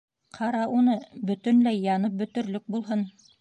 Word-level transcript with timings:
Ҡара 0.35 0.61
уны: 0.77 0.95
бөтөнләй 1.31 1.79
янып 1.85 2.17
бөтөрлөк 2.23 2.67
булһын! 2.79 3.07